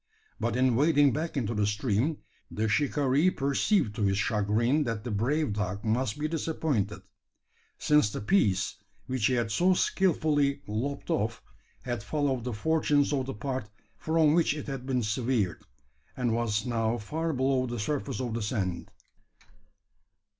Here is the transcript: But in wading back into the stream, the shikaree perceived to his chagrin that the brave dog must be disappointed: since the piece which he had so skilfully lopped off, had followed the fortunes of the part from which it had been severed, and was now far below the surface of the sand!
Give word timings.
But 0.39 0.55
in 0.55 0.75
wading 0.75 1.13
back 1.13 1.37
into 1.37 1.53
the 1.53 1.67
stream, 1.67 2.17
the 2.49 2.67
shikaree 2.67 3.29
perceived 3.29 3.93
to 3.95 4.01
his 4.01 4.17
chagrin 4.17 4.83
that 4.85 5.03
the 5.03 5.11
brave 5.11 5.53
dog 5.53 5.85
must 5.85 6.17
be 6.17 6.27
disappointed: 6.27 7.03
since 7.77 8.09
the 8.09 8.19
piece 8.19 8.77
which 9.05 9.27
he 9.27 9.33
had 9.35 9.51
so 9.51 9.75
skilfully 9.75 10.63
lopped 10.65 11.11
off, 11.11 11.43
had 11.83 12.01
followed 12.01 12.45
the 12.45 12.53
fortunes 12.53 13.13
of 13.13 13.27
the 13.27 13.35
part 13.35 13.69
from 13.95 14.33
which 14.33 14.55
it 14.55 14.65
had 14.65 14.87
been 14.87 15.03
severed, 15.03 15.61
and 16.17 16.33
was 16.33 16.65
now 16.65 16.97
far 16.97 17.31
below 17.31 17.67
the 17.67 17.77
surface 17.77 18.19
of 18.19 18.33
the 18.33 18.41
sand! 18.41 18.89